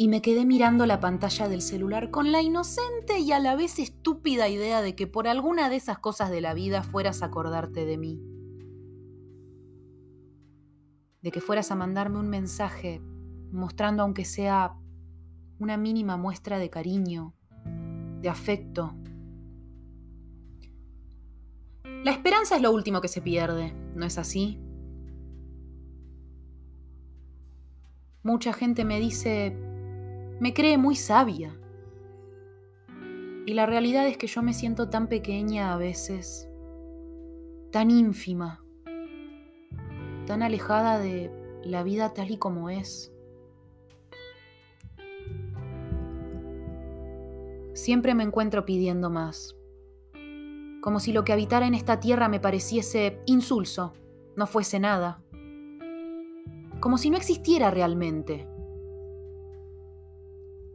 y 0.00 0.06
me 0.06 0.22
quedé 0.22 0.46
mirando 0.46 0.86
la 0.86 1.00
pantalla 1.00 1.48
del 1.48 1.60
celular 1.60 2.12
con 2.12 2.30
la 2.30 2.40
inocente 2.40 3.18
y 3.18 3.32
a 3.32 3.40
la 3.40 3.56
vez 3.56 3.80
estúpida 3.80 4.48
idea 4.48 4.80
de 4.80 4.94
que 4.94 5.08
por 5.08 5.26
alguna 5.26 5.68
de 5.68 5.74
esas 5.74 5.98
cosas 5.98 6.30
de 6.30 6.40
la 6.40 6.54
vida 6.54 6.84
fueras 6.84 7.20
a 7.20 7.26
acordarte 7.26 7.84
de 7.84 7.98
mí. 7.98 8.22
De 11.20 11.32
que 11.32 11.40
fueras 11.40 11.72
a 11.72 11.74
mandarme 11.74 12.20
un 12.20 12.28
mensaje 12.28 13.02
mostrando 13.50 14.04
aunque 14.04 14.24
sea 14.24 14.76
una 15.58 15.76
mínima 15.76 16.16
muestra 16.16 16.60
de 16.60 16.70
cariño, 16.70 17.34
de 18.20 18.28
afecto. 18.28 18.94
La 22.04 22.12
esperanza 22.12 22.54
es 22.54 22.62
lo 22.62 22.70
último 22.70 23.00
que 23.00 23.08
se 23.08 23.20
pierde, 23.20 23.74
¿no 23.96 24.06
es 24.06 24.16
así? 24.16 24.60
Mucha 28.22 28.52
gente 28.52 28.84
me 28.84 29.00
dice, 29.00 29.56
me 30.40 30.54
cree 30.54 30.78
muy 30.78 30.94
sabia. 30.94 31.58
Y 33.46 33.54
la 33.54 33.66
realidad 33.66 34.06
es 34.06 34.16
que 34.16 34.26
yo 34.26 34.42
me 34.42 34.52
siento 34.52 34.88
tan 34.88 35.08
pequeña 35.08 35.72
a 35.72 35.78
veces, 35.78 36.48
tan 37.72 37.90
ínfima, 37.90 38.62
tan 40.26 40.42
alejada 40.42 40.98
de 40.98 41.32
la 41.64 41.82
vida 41.82 42.12
tal 42.12 42.30
y 42.30 42.36
como 42.36 42.70
es. 42.70 43.12
Siempre 47.72 48.14
me 48.14 48.24
encuentro 48.24 48.64
pidiendo 48.66 49.08
más, 49.08 49.56
como 50.82 51.00
si 51.00 51.12
lo 51.12 51.24
que 51.24 51.32
habitara 51.32 51.66
en 51.66 51.74
esta 51.74 52.00
tierra 52.00 52.28
me 52.28 52.40
pareciese 52.40 53.20
insulso, 53.24 53.94
no 54.36 54.46
fuese 54.46 54.78
nada, 54.78 55.22
como 56.80 56.98
si 56.98 57.08
no 57.10 57.16
existiera 57.16 57.70
realmente 57.70 58.46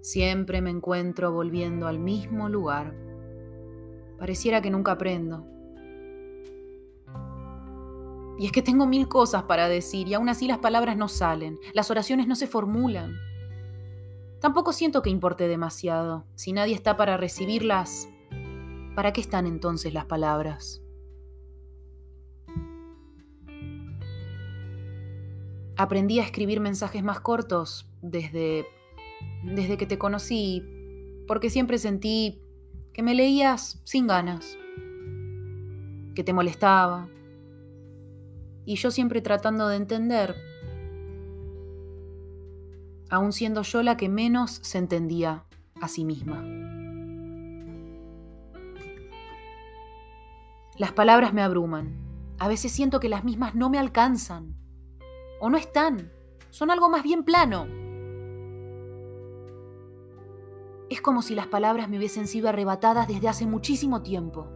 Siempre 0.04 0.62
me 0.62 0.70
encuentro 0.70 1.32
volviendo 1.32 1.88
al 1.88 1.98
mismo 1.98 2.50
lugar. 2.50 2.94
Pareciera 4.20 4.62
que 4.62 4.70
nunca 4.70 4.92
aprendo. 4.92 5.48
Y 8.38 8.46
es 8.46 8.52
que 8.52 8.62
tengo 8.62 8.86
mil 8.86 9.08
cosas 9.08 9.44
para 9.44 9.70
decir 9.70 10.10
y 10.10 10.14
aún 10.14 10.28
así 10.28 10.46
las 10.46 10.58
palabras 10.58 10.98
no 10.98 11.08
salen, 11.08 11.58
las 11.72 11.90
oraciones 11.90 12.28
no 12.28 12.36
se 12.36 12.48
formulan. 12.48 13.16
Tampoco 14.42 14.74
siento 14.74 15.02
que 15.02 15.10
importe 15.10 15.48
demasiado. 15.48 16.26
Si 16.36 16.52
nadie 16.52 16.76
está 16.76 16.98
para 16.98 17.16
recibirlas, 17.16 18.10
¿para 18.98 19.14
qué 19.14 19.22
están 19.22 19.48
entonces 19.48 19.94
las 19.94 20.04
palabras? 20.04 20.82
Aprendí 25.78 26.20
a 26.20 26.24
escribir 26.24 26.60
mensajes 26.60 27.02
más 27.06 27.22
cortos 27.22 27.90
desde 28.02 28.68
desde 29.44 29.78
que 29.78 29.86
te 29.86 29.98
conocí, 29.98 30.64
porque 31.28 31.50
siempre 31.50 31.78
sentí 31.78 32.42
que 32.94 33.04
me 33.04 33.16
leías 33.16 33.82
sin 33.84 34.08
ganas, 34.08 34.58
que 36.16 36.24
te 36.24 36.34
molestaba, 36.34 37.10
y 38.66 38.76
yo 38.76 38.92
siempre 38.92 39.22
tratando 39.22 39.68
de 39.68 39.78
entender, 39.78 40.36
aun 43.10 43.34
siendo 43.34 43.62
yo 43.64 43.84
la 43.84 43.98
que 43.98 44.10
menos 44.10 44.60
se 44.62 44.78
entendía 44.78 45.46
a 45.82 45.88
sí 45.88 46.06
misma. 46.06 46.44
Las 50.78 50.92
palabras 50.92 51.34
me 51.34 51.44
abruman. 51.44 51.94
A 52.40 52.48
veces 52.48 52.72
siento 52.72 53.00
que 53.00 53.10
las 53.10 53.24
mismas 53.24 53.54
no 53.54 53.70
me 53.70 53.78
alcanzan. 53.78 54.56
O 55.40 55.52
no 55.52 55.58
están. 55.58 56.12
Son 56.50 56.72
algo 56.72 56.90
más 56.90 57.04
bien 57.04 57.24
plano. 57.24 57.68
Como 61.04 61.22
si 61.22 61.36
las 61.36 61.46
palabras 61.46 61.88
me 61.88 62.00
hubiesen 62.00 62.26
sido 62.26 62.50
arrebatadas 62.50 63.08
desde 63.08 63.28
hace 63.28 63.46
muchísimo 63.46 64.02
tiempo. 64.02 64.50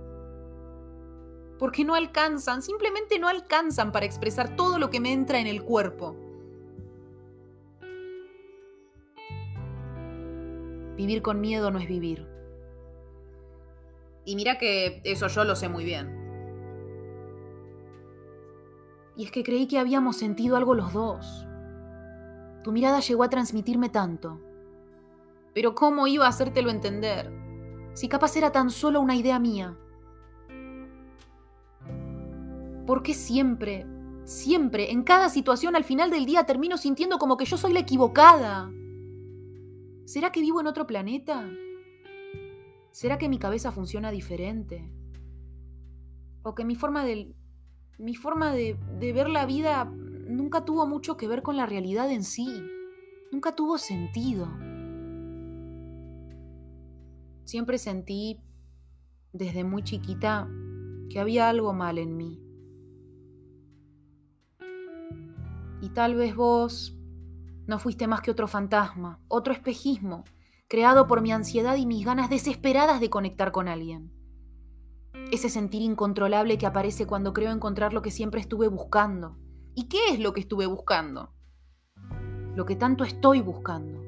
Porque 1.60 1.86
no 1.86 1.94
alcanzan, 1.94 2.64
simplemente 2.64 3.20
no 3.20 3.28
alcanzan 3.28 3.92
para 3.92 4.08
expresar 4.08 4.56
todo 4.56 4.80
lo 4.80 4.90
que 4.90 5.00
me 5.00 5.14
entra 5.14 5.40
en 5.40 5.46
el 5.46 5.64
cuerpo. 5.64 6.16
Vivir 10.96 11.22
con 11.22 11.40
miedo 11.40 11.70
no 11.70 11.78
es 11.78 11.88
vivir. 11.88 12.28
Y 14.26 14.36
mira 14.36 14.58
que 14.58 15.02
eso 15.04 15.28
yo 15.28 15.44
lo 15.44 15.56
sé 15.56 15.70
muy 15.70 15.84
bien. 15.84 16.18
Y 19.16 19.26
es 19.26 19.32
que 19.32 19.44
creí 19.44 19.68
que 19.68 19.80
habíamos 19.80 20.18
sentido 20.18 20.58
algo 20.58 20.74
los 20.74 20.94
dos. 20.94 21.46
Tu 22.64 22.72
mirada 22.72 23.00
llegó 23.00 23.24
a 23.24 23.30
transmitirme 23.30 23.90
tanto. 23.90 24.47
Pero 25.58 25.74
¿cómo 25.74 26.06
iba 26.06 26.28
a 26.28 26.30
hacértelo 26.30 26.70
entender? 26.70 27.34
Si 27.96 28.08
capaz 28.08 28.36
era 28.36 28.52
tan 28.52 28.70
solo 28.70 29.02
una 29.02 29.16
idea 29.16 29.40
mía. 29.40 29.76
¿Por 32.86 33.02
qué 33.02 33.16
siempre, 33.16 33.88
siempre, 34.24 34.92
en 34.92 35.02
cada 35.02 35.30
situación 35.30 35.76
al 35.76 35.84
final 35.84 36.12
del 36.12 36.28
día 36.28 36.46
termino 36.46 36.78
sintiendo 36.78 37.18
como 37.18 37.38
que 37.38 37.46
yo 37.46 37.58
soy 37.58 37.74
la 37.74 37.80
equivocada? 37.80 38.72
¿Será 40.06 40.32
que 40.32 40.42
vivo 40.42 40.62
en 40.62 40.68
otro 40.68 40.86
planeta? 40.86 41.50
¿Será 42.92 43.18
que 43.18 43.28
mi 43.28 43.40
cabeza 43.40 43.72
funciona 43.72 44.12
diferente? 44.12 44.92
¿O 46.44 46.54
que 46.54 46.66
mi 46.66 46.76
forma 46.76 47.04
de, 47.04 47.34
mi 47.98 48.14
forma 48.14 48.54
de, 48.54 48.78
de 49.00 49.12
ver 49.12 49.28
la 49.28 49.48
vida 49.48 49.86
nunca 49.86 50.66
tuvo 50.66 50.86
mucho 50.86 51.18
que 51.18 51.28
ver 51.28 51.42
con 51.42 51.58
la 51.58 51.66
realidad 51.66 52.12
en 52.12 52.24
sí? 52.24 52.62
Nunca 53.32 53.56
tuvo 53.56 53.80
sentido. 53.80 54.48
Siempre 57.48 57.78
sentí 57.78 58.42
desde 59.32 59.64
muy 59.64 59.82
chiquita 59.82 60.50
que 61.10 61.18
había 61.18 61.48
algo 61.48 61.72
mal 61.72 61.98
en 61.98 62.18
mí. 62.18 62.42
Y 65.82 65.88
tal 65.94 66.16
vez 66.16 66.36
vos 66.36 66.98
no 67.66 67.80
fuiste 67.80 68.06
más 68.06 68.20
que 68.20 68.32
otro 68.32 68.50
fantasma, 68.50 69.22
otro 69.30 69.54
espejismo, 69.54 70.26
creado 70.68 71.08
por 71.08 71.22
mi 71.22 71.32
ansiedad 71.32 71.78
y 71.78 71.86
mis 71.86 72.06
ganas 72.06 72.30
desesperadas 72.30 73.00
de 73.00 73.10
conectar 73.10 73.54
con 73.54 73.70
alguien. 73.70 74.12
Ese 75.32 75.48
sentir 75.48 75.82
incontrolable 75.82 76.58
que 76.58 76.66
aparece 76.66 77.08
cuando 77.08 77.32
creo 77.32 77.54
encontrar 77.54 77.94
lo 77.94 78.02
que 78.02 78.12
siempre 78.12 78.42
estuve 78.42 78.68
buscando. 78.68 79.38
¿Y 79.74 79.88
qué 79.88 80.10
es 80.10 80.20
lo 80.20 80.34
que 80.34 80.42
estuve 80.42 80.66
buscando? 80.66 81.32
Lo 82.56 82.66
que 82.66 82.76
tanto 82.76 83.06
estoy 83.06 83.40
buscando. 83.40 84.07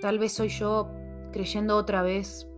Tal 0.00 0.18
vez 0.18 0.32
soy 0.32 0.48
yo 0.48 0.90
creyendo 1.32 1.76
otra 1.76 2.02
vez 2.02 2.48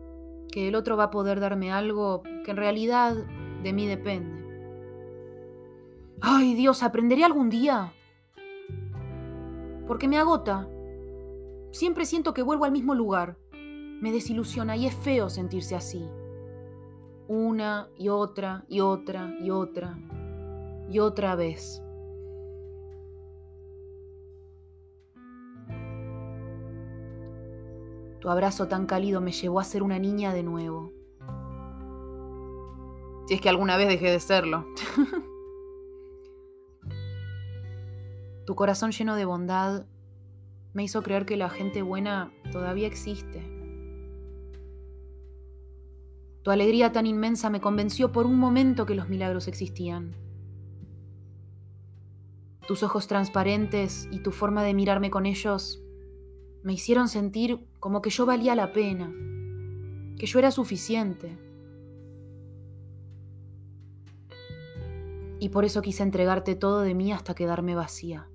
que 0.51 0.69
el 0.69 0.75
otro 0.75 0.97
va 0.97 1.05
a 1.05 1.11
poder 1.11 1.41
darme 1.41 1.73
algo 1.73 2.23
que 2.45 2.51
en 2.51 2.57
realidad 2.57 3.15
de 3.63 3.73
mí 3.73 3.87
depende. 3.87 4.37
Ay 6.21 6.55
Dios, 6.55 6.83
¿aprenderé 6.83 7.25
algún 7.25 7.51
día? 7.51 7.93
Porque 9.87 10.09
me 10.09 10.19
agota. 10.19 10.69
Siempre 11.73 12.07
siento 12.07 12.35
que 12.35 12.43
vuelvo 12.43 12.65
al 12.65 12.73
mismo 12.73 12.95
lugar. 12.95 13.37
Me 13.53 14.13
desilusiona 14.13 14.77
y 14.77 14.87
es 14.87 14.95
feo 14.95 15.29
sentirse 15.29 15.75
así. 15.75 16.07
Una 17.29 17.89
y 17.97 18.09
otra 18.09 18.65
y 18.69 18.81
otra 18.81 19.35
y 19.41 19.51
otra 19.51 19.99
y 20.89 20.99
otra 20.99 21.35
vez. 21.35 21.83
Tu 28.27 28.31
abrazo 28.33 28.67
tan 28.67 28.87
cálido 28.87 29.21
me 29.21 29.31
llevó 29.31 29.61
a 29.61 29.65
ser 29.65 29.84
una 29.84 30.01
niña 30.01 30.34
de 30.34 30.43
nuevo. 30.43 30.93
Si 33.28 33.34
es 33.34 33.41
que 33.41 33.49
alguna 33.49 33.77
vez 33.77 33.87
dejé 33.87 34.11
de 34.11 34.19
serlo. 34.19 34.67
tu 38.45 38.57
corazón 38.57 38.91
lleno 38.91 39.15
de 39.15 39.27
bondad 39.27 39.87
me 40.73 40.83
hizo 40.83 41.05
creer 41.05 41.25
que 41.25 41.37
la 41.37 41.51
gente 41.51 41.83
buena 41.83 42.33
todavía 42.51 42.89
existe. 42.89 43.49
Tu 46.43 46.51
alegría 46.51 46.91
tan 46.91 47.07
inmensa 47.07 47.49
me 47.49 47.61
convenció 47.61 48.11
por 48.11 48.27
un 48.27 48.41
momento 48.41 48.87
que 48.87 48.97
los 48.97 49.09
milagros 49.09 49.47
existían. 49.47 50.17
Tus 52.67 52.83
ojos 52.83 53.07
transparentes 53.07 54.09
y 54.11 54.19
tu 54.19 54.33
forma 54.33 54.65
de 54.65 54.75
mirarme 54.75 55.13
con 55.13 55.27
ellos 55.27 55.85
me 56.66 56.72
hicieron 56.72 57.09
sentir 57.09 57.65
como 57.78 58.03
que 58.03 58.10
yo 58.10 58.27
valía 58.27 58.57
la 58.57 58.72
pena, 58.72 59.15
que 60.18 60.27
yo 60.27 60.41
era 60.41 60.51
suficiente. 60.51 61.39
Y 65.39 65.51
por 65.51 65.65
eso 65.65 65.80
quise 65.80 66.03
entregarte 66.03 66.57
todo 66.57 66.80
de 66.80 66.92
mí 66.92 67.13
hasta 67.13 67.36
quedarme 67.36 67.77
vacía. 67.77 68.28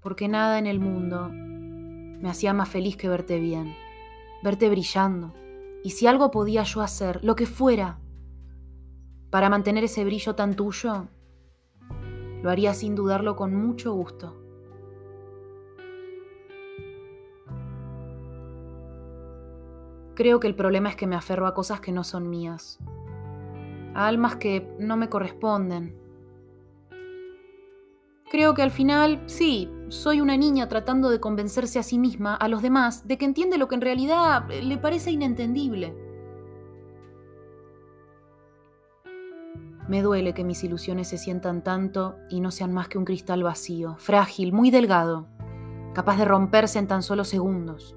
Porque 0.00 0.26
nada 0.26 0.58
en 0.58 0.66
el 0.66 0.80
mundo 0.80 1.30
me 1.30 2.28
hacía 2.28 2.52
más 2.52 2.68
feliz 2.68 2.96
que 2.96 3.08
verte 3.08 3.38
bien, 3.38 3.76
verte 4.42 4.68
brillando. 4.68 5.32
Y 5.84 5.90
si 5.90 6.08
algo 6.08 6.32
podía 6.32 6.64
yo 6.64 6.80
hacer, 6.80 7.22
lo 7.22 7.36
que 7.36 7.46
fuera, 7.46 8.00
para 9.30 9.48
mantener 9.48 9.84
ese 9.84 10.04
brillo 10.04 10.34
tan 10.34 10.56
tuyo, 10.56 11.06
lo 12.42 12.50
haría 12.50 12.74
sin 12.74 12.96
dudarlo 12.96 13.36
con 13.36 13.54
mucho 13.54 13.92
gusto. 13.92 14.45
Creo 20.16 20.40
que 20.40 20.46
el 20.46 20.54
problema 20.54 20.88
es 20.88 20.96
que 20.96 21.06
me 21.06 21.14
aferro 21.14 21.46
a 21.46 21.52
cosas 21.52 21.80
que 21.80 21.92
no 21.92 22.02
son 22.02 22.30
mías, 22.30 22.78
a 23.94 24.06
almas 24.06 24.36
que 24.36 24.66
no 24.78 24.96
me 24.96 25.10
corresponden. 25.10 25.94
Creo 28.30 28.54
que 28.54 28.62
al 28.62 28.70
final, 28.70 29.22
sí, 29.26 29.70
soy 29.88 30.22
una 30.22 30.38
niña 30.38 30.68
tratando 30.68 31.10
de 31.10 31.20
convencerse 31.20 31.78
a 31.78 31.82
sí 31.82 31.98
misma, 31.98 32.34
a 32.34 32.48
los 32.48 32.62
demás, 32.62 33.06
de 33.06 33.18
que 33.18 33.26
entiende 33.26 33.58
lo 33.58 33.68
que 33.68 33.74
en 33.74 33.82
realidad 33.82 34.48
le 34.48 34.78
parece 34.78 35.10
inentendible. 35.10 35.94
Me 39.86 40.00
duele 40.00 40.32
que 40.32 40.44
mis 40.44 40.64
ilusiones 40.64 41.08
se 41.08 41.18
sientan 41.18 41.62
tanto 41.62 42.16
y 42.30 42.40
no 42.40 42.50
sean 42.52 42.72
más 42.72 42.88
que 42.88 42.96
un 42.96 43.04
cristal 43.04 43.42
vacío, 43.42 43.96
frágil, 43.98 44.54
muy 44.54 44.70
delgado, 44.70 45.26
capaz 45.92 46.16
de 46.16 46.24
romperse 46.24 46.78
en 46.78 46.86
tan 46.86 47.02
solo 47.02 47.22
segundos. 47.22 47.96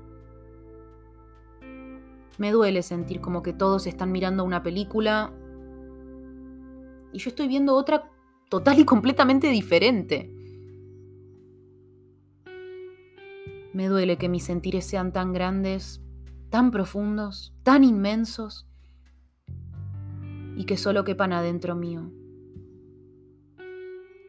Me 2.39 2.51
duele 2.51 2.81
sentir 2.83 3.19
como 3.21 3.44
que 3.44 3.53
todos 3.53 3.86
están 3.86 4.12
mirando 4.12 4.45
una 4.45 4.63
película 4.63 5.33
y 7.12 7.19
yo 7.19 7.30
estoy 7.30 7.47
viendo 7.47 7.75
otra 7.75 8.09
total 8.50 8.80
y 8.80 8.86
completamente 8.86 9.50
diferente. 9.50 10.33
Me 13.74 13.88
duele 13.88 14.18
que 14.18 14.30
mis 14.30 14.44
sentires 14.45 14.86
sean 14.86 15.12
tan 15.12 15.33
grandes, 15.33 16.01
tan 16.50 16.71
profundos, 16.71 17.53
tan 17.63 17.83
inmensos, 17.83 18.68
y 20.56 20.63
que 20.63 20.77
solo 20.77 21.03
quepan 21.03 21.33
adentro 21.33 21.75
mío. 21.75 22.09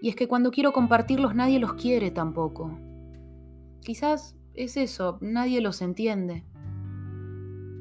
Y 0.02 0.08
es 0.08 0.16
que 0.16 0.26
cuando 0.26 0.50
quiero 0.50 0.72
compartirlos 0.72 1.34
nadie 1.34 1.60
los 1.60 1.74
quiere 1.74 2.10
tampoco. 2.10 2.76
Quizás 3.82 4.36
es 4.54 4.76
eso, 4.76 5.18
nadie 5.20 5.60
los 5.60 5.80
entiende. 5.80 6.44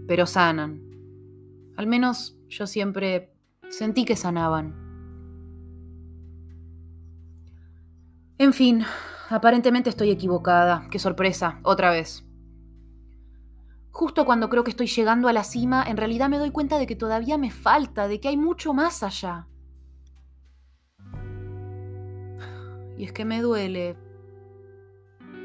Pero 0.10 0.26
sanan. 0.26 0.82
Al 1.78 1.86
menos 1.86 2.36
yo 2.48 2.66
siempre 2.66 3.32
sentí 3.70 4.06
que 4.06 4.16
sanaban. 4.16 4.74
En 8.40 8.54
fin, 8.54 8.82
aparentemente 9.30 9.92
estoy 9.92 10.10
equivocada. 10.10 10.88
Qué 10.90 10.98
sorpresa, 10.98 11.60
otra 11.62 11.92
vez. 11.92 12.26
Justo 13.92 14.26
cuando 14.26 14.50
creo 14.50 14.64
que 14.64 14.72
estoy 14.72 14.88
llegando 14.88 15.28
a 15.28 15.34
la 15.34 15.44
cima, 15.44 15.84
en 15.88 15.96
realidad 15.96 16.28
me 16.28 16.40
doy 16.40 16.50
cuenta 16.50 16.80
de 16.80 16.88
que 16.88 16.96
todavía 16.96 17.38
me 17.38 17.52
falta, 17.52 18.08
de 18.08 18.20
que 18.20 18.30
hay 18.30 18.38
mucho 18.38 18.74
más 18.74 19.04
allá. 19.04 19.48
Y 22.98 23.04
es 23.04 23.14
que 23.14 23.26
me 23.26 23.44
duele. 23.44 23.96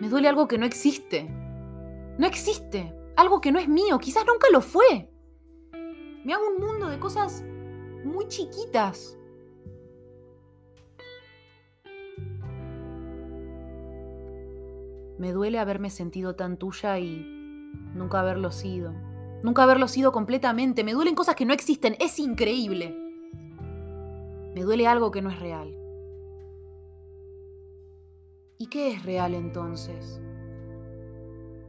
Me 0.01 0.09
duele 0.09 0.27
algo 0.27 0.49
que 0.49 0.57
no 0.57 0.65
existe. 0.65 1.29
No 2.19 2.27
existe. 2.27 3.04
Algo 3.17 3.41
que 3.41 3.53
no 3.53 3.59
es 3.59 3.69
mío. 3.69 3.99
Quizás 3.99 4.25
nunca 4.27 4.49
lo 4.53 4.61
fue. 4.61 5.11
Me 6.25 6.33
hago 6.33 6.49
un 6.49 6.61
mundo 6.61 6.89
de 6.89 6.99
cosas 6.99 7.45
muy 8.05 8.27
chiquitas. 8.29 9.19
Me 15.19 15.33
duele 15.33 15.59
haberme 15.59 15.91
sentido 15.91 16.35
tan 16.35 16.59
tuya 16.59 16.99
y 16.99 17.25
nunca 17.95 18.21
haberlo 18.21 18.51
sido. 18.51 18.93
Nunca 19.43 19.63
haberlo 19.63 19.89
sido 19.89 20.11
completamente. 20.11 20.83
Me 20.85 20.93
duelen 20.93 21.15
cosas 21.15 21.37
que 21.37 21.45
no 21.45 21.53
existen. 21.53 21.97
Es 22.01 22.19
increíble. 22.19 22.97
Me 24.55 24.63
duele 24.63 24.87
algo 24.87 25.11
que 25.11 25.23
no 25.23 25.31
es 25.31 25.39
real. 25.39 25.75
¿Y 28.59 28.69
qué 28.69 28.93
es 28.93 29.05
real 29.05 29.35
entonces? 29.35 30.21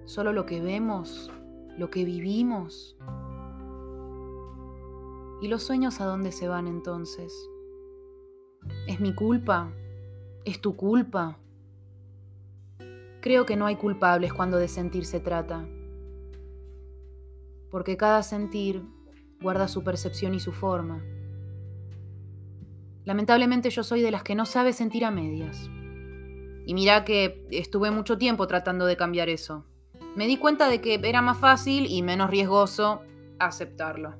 ¿Solo 0.05 0.33
lo 0.33 0.45
que 0.45 0.61
vemos? 0.61 1.31
¿Lo 1.77 1.89
que 1.89 2.05
vivimos? 2.05 2.97
¿Y 5.41 5.47
los 5.47 5.63
sueños 5.63 5.99
a 6.01 6.05
dónde 6.05 6.31
se 6.31 6.47
van 6.47 6.67
entonces? 6.67 7.33
¿Es 8.87 8.99
mi 8.99 9.13
culpa? 9.13 9.71
¿Es 10.45 10.61
tu 10.61 10.75
culpa? 10.75 11.37
Creo 13.21 13.45
que 13.45 13.55
no 13.55 13.65
hay 13.65 13.75
culpables 13.75 14.33
cuando 14.33 14.57
de 14.57 14.67
sentir 14.67 15.05
se 15.05 15.19
trata 15.19 15.67
porque 17.75 17.97
cada 17.97 18.23
sentir 18.23 18.85
guarda 19.41 19.67
su 19.67 19.83
percepción 19.83 20.33
y 20.33 20.39
su 20.39 20.53
forma. 20.53 21.03
Lamentablemente 23.03 23.69
yo 23.69 23.83
soy 23.83 24.01
de 24.01 24.11
las 24.11 24.23
que 24.23 24.33
no 24.33 24.45
sabe 24.45 24.71
sentir 24.71 25.03
a 25.03 25.11
medias. 25.11 25.69
Y 26.65 26.73
mira 26.73 27.03
que 27.03 27.45
estuve 27.51 27.91
mucho 27.91 28.17
tiempo 28.17 28.47
tratando 28.47 28.85
de 28.85 28.95
cambiar 28.95 29.27
eso. 29.27 29.65
Me 30.15 30.27
di 30.27 30.37
cuenta 30.37 30.69
de 30.69 30.79
que 30.79 30.93
era 31.03 31.21
más 31.21 31.37
fácil 31.37 31.87
y 31.87 32.01
menos 32.01 32.29
riesgoso 32.29 33.01
aceptarlo. 33.37 34.15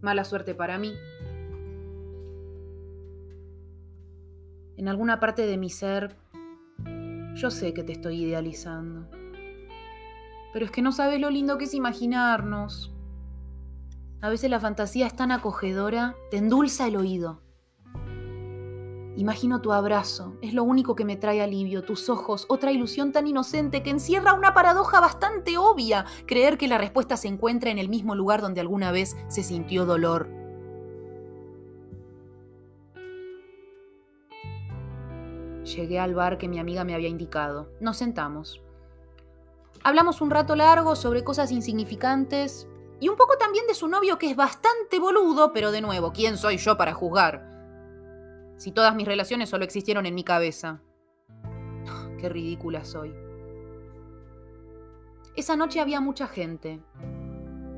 Mala 0.00 0.24
suerte 0.24 0.54
para 0.54 0.78
mí. 0.78 0.94
En 4.78 4.88
alguna 4.88 5.20
parte 5.20 5.44
de 5.44 5.58
mi 5.58 5.68
ser, 5.68 6.16
yo 7.34 7.50
sé 7.50 7.74
que 7.74 7.84
te 7.84 7.92
estoy 7.92 8.24
idealizando. 8.24 9.06
Pero 10.54 10.64
es 10.64 10.70
que 10.70 10.80
no 10.80 10.92
sabes 10.92 11.20
lo 11.20 11.28
lindo 11.28 11.58
que 11.58 11.64
es 11.64 11.74
imaginarnos. 11.74 12.90
A 14.22 14.30
veces 14.30 14.50
la 14.50 14.60
fantasía 14.60 15.06
es 15.06 15.14
tan 15.14 15.30
acogedora, 15.30 16.16
te 16.30 16.38
endulza 16.38 16.86
el 16.86 16.96
oído. 16.96 17.42
Imagino 19.20 19.60
tu 19.60 19.74
abrazo, 19.74 20.38
es 20.40 20.54
lo 20.54 20.64
único 20.64 20.94
que 20.96 21.04
me 21.04 21.14
trae 21.14 21.42
alivio, 21.42 21.84
tus 21.84 22.08
ojos, 22.08 22.46
otra 22.48 22.72
ilusión 22.72 23.12
tan 23.12 23.26
inocente 23.26 23.82
que 23.82 23.90
encierra 23.90 24.32
una 24.32 24.54
paradoja 24.54 24.98
bastante 24.98 25.58
obvia, 25.58 26.06
creer 26.24 26.56
que 26.56 26.68
la 26.68 26.78
respuesta 26.78 27.18
se 27.18 27.28
encuentra 27.28 27.70
en 27.70 27.78
el 27.78 27.90
mismo 27.90 28.14
lugar 28.14 28.40
donde 28.40 28.62
alguna 28.62 28.92
vez 28.92 29.18
se 29.28 29.42
sintió 29.42 29.84
dolor. 29.84 30.30
Llegué 35.64 36.00
al 36.00 36.14
bar 36.14 36.38
que 36.38 36.48
mi 36.48 36.58
amiga 36.58 36.84
me 36.84 36.94
había 36.94 37.10
indicado. 37.10 37.68
Nos 37.78 37.98
sentamos. 37.98 38.62
Hablamos 39.84 40.22
un 40.22 40.30
rato 40.30 40.56
largo 40.56 40.96
sobre 40.96 41.24
cosas 41.24 41.52
insignificantes 41.52 42.66
y 43.00 43.10
un 43.10 43.16
poco 43.16 43.36
también 43.36 43.66
de 43.66 43.74
su 43.74 43.86
novio 43.86 44.16
que 44.16 44.30
es 44.30 44.36
bastante 44.36 44.98
boludo, 44.98 45.52
pero 45.52 45.72
de 45.72 45.82
nuevo, 45.82 46.10
¿quién 46.10 46.38
soy 46.38 46.56
yo 46.56 46.78
para 46.78 46.94
juzgar? 46.94 47.49
Si 48.60 48.72
todas 48.72 48.94
mis 48.94 49.06
relaciones 49.06 49.48
solo 49.48 49.64
existieron 49.64 50.04
en 50.04 50.14
mi 50.14 50.22
cabeza. 50.22 50.82
Qué 52.20 52.28
ridícula 52.28 52.84
soy. 52.84 53.14
Esa 55.34 55.56
noche 55.56 55.80
había 55.80 56.02
mucha 56.02 56.26
gente 56.26 56.82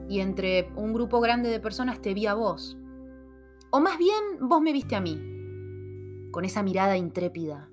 y 0.09 0.19
entre 0.19 0.73
un 0.75 0.93
grupo 0.93 1.21
grande 1.21 1.51
de 1.51 1.61
personas 1.61 2.03
te 2.03 2.15
vi 2.15 2.27
a 2.27 2.35
vos. 2.35 2.77
O 3.71 3.79
más 3.79 3.97
bien, 3.97 4.41
vos 4.41 4.61
me 4.61 4.73
viste 4.73 4.97
a 4.97 5.01
mí, 5.01 6.31
con 6.33 6.45
esa 6.45 6.65
mirada 6.65 6.97
intrépida. 6.97 7.71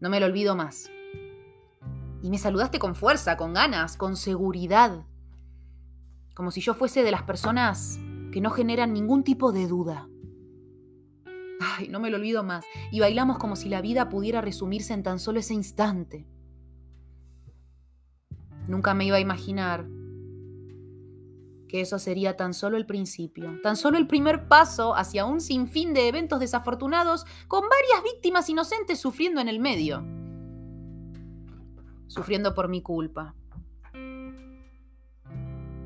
No 0.00 0.10
me 0.10 0.18
lo 0.18 0.26
olvido 0.26 0.56
más. 0.56 0.90
Y 2.22 2.30
me 2.30 2.38
saludaste 2.38 2.80
con 2.80 2.96
fuerza, 2.96 3.36
con 3.36 3.54
ganas, 3.54 3.96
con 3.96 4.16
seguridad. 4.16 5.06
Como 6.34 6.50
si 6.50 6.60
yo 6.60 6.74
fuese 6.74 7.04
de 7.04 7.12
las 7.12 7.22
personas 7.22 8.00
que 8.32 8.40
no 8.40 8.50
generan 8.50 8.92
ningún 8.92 9.22
tipo 9.22 9.52
de 9.52 9.68
duda. 9.68 10.08
Ay, 11.60 11.88
no 11.88 12.00
me 12.00 12.10
lo 12.10 12.16
olvido 12.16 12.42
más. 12.42 12.64
Y 12.90 13.00
bailamos 13.00 13.38
como 13.38 13.56
si 13.56 13.68
la 13.68 13.80
vida 13.80 14.08
pudiera 14.08 14.40
resumirse 14.40 14.94
en 14.94 15.02
tan 15.02 15.18
solo 15.18 15.40
ese 15.40 15.54
instante. 15.54 16.26
Nunca 18.68 18.94
me 18.94 19.06
iba 19.06 19.16
a 19.16 19.20
imaginar 19.20 19.86
que 21.68 21.80
eso 21.80 21.98
sería 21.98 22.36
tan 22.36 22.54
solo 22.54 22.76
el 22.76 22.86
principio, 22.86 23.60
tan 23.62 23.76
solo 23.76 23.98
el 23.98 24.06
primer 24.06 24.48
paso 24.48 24.94
hacia 24.94 25.24
un 25.24 25.40
sinfín 25.40 25.94
de 25.94 26.08
eventos 26.08 26.40
desafortunados 26.40 27.24
con 27.48 27.62
varias 27.62 28.02
víctimas 28.04 28.48
inocentes 28.48 29.00
sufriendo 29.00 29.40
en 29.40 29.48
el 29.48 29.58
medio 29.58 30.04
sufriendo 32.16 32.54
por 32.54 32.68
mi 32.68 32.82
culpa. 32.82 33.34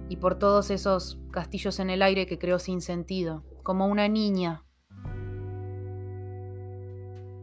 Y 0.09 0.17
por 0.17 0.39
todos 0.39 0.71
esos 0.71 1.21
castillos 1.31 1.79
en 1.79 1.91
el 1.91 2.03
aire 2.03 2.27
que 2.27 2.39
creo 2.39 2.59
sin 2.59 2.81
sentido, 2.81 3.45
como 3.63 3.87
una 3.87 4.09
niña. 4.09 4.65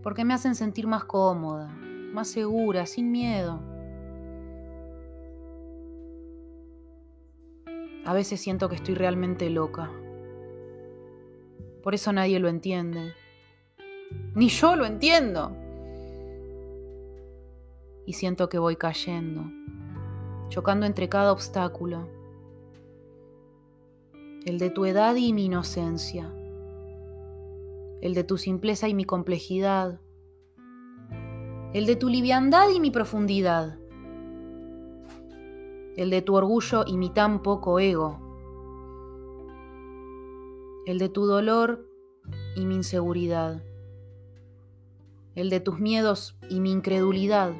Porque 0.08 0.24
me 0.24 0.34
hacen 0.34 0.56
sentir 0.56 0.88
más 0.88 1.04
cómoda, 1.04 1.68
más 1.68 2.30
segura, 2.30 2.86
sin 2.86 3.12
miedo. 3.12 3.60
A 8.06 8.14
veces 8.14 8.40
siento 8.40 8.70
que 8.70 8.76
estoy 8.76 8.96
realmente 8.96 9.50
loca. 9.50 9.92
Por 11.84 11.94
eso 11.94 12.14
nadie 12.14 12.40
lo 12.40 12.48
entiende. 12.48 13.16
Ni 14.34 14.48
yo 14.48 14.78
lo 14.78 14.86
entiendo 14.86 15.52
y 18.06 18.14
siento 18.14 18.48
que 18.48 18.60
voy 18.60 18.78
cayendo, 18.78 19.44
chocando 20.48 20.86
entre 20.86 21.10
cada 21.10 21.34
obstáculo. 21.34 22.08
El 24.46 24.58
de 24.58 24.70
tu 24.70 24.86
edad 24.86 25.18
y 25.18 25.34
mi 25.34 25.48
inocencia, 25.48 26.32
el 28.02 28.14
de 28.14 28.24
tu 28.24 28.38
simpleza 28.38 28.88
y 28.88 28.94
mi 28.94 29.06
complejidad, 29.06 30.00
el 31.74 31.86
de 31.86 31.96
tu 31.96 32.10
liviandad 32.10 32.70
y 32.70 32.80
mi 32.80 32.92
profundidad, 32.92 33.78
el 35.96 36.10
de 36.10 36.22
tu 36.22 36.36
orgullo 36.36 36.84
y 36.86 36.98
mi 36.98 37.10
tan 37.10 37.42
poco 37.42 37.80
ego, 37.80 38.20
el 40.86 41.00
de 41.00 41.10
tu 41.10 41.26
dolor 41.26 41.90
y 42.56 42.66
mi 42.66 42.76
inseguridad, 42.76 43.64
el 45.36 45.50
de 45.50 45.60
tus 45.60 45.80
miedos 45.80 46.38
y 46.50 46.60
mi 46.60 46.72
incredulidad, 46.72 47.54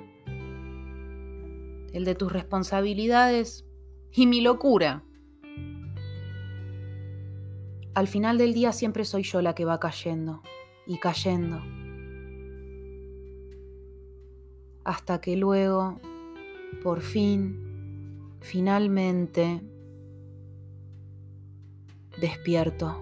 el 1.94 2.06
de 2.06 2.16
tus 2.16 2.32
responsabilidades 2.32 3.66
y 4.12 4.28
mi 4.28 4.42
locura. 4.42 5.07
Al 7.98 8.08
final 8.08 8.38
del 8.38 8.54
día 8.54 8.74
siempre 8.74 9.06
soy 9.06 9.24
yo 9.24 9.42
la 9.42 9.56
que 9.56 9.66
va 9.66 9.80
cayendo 9.80 10.44
y 10.86 11.00
cayendo. 11.00 11.64
Hasta 14.84 15.20
que 15.20 15.36
luego, 15.36 16.00
por 16.84 17.02
fin, 17.02 18.38
finalmente, 18.40 19.64
despierto. 22.20 23.02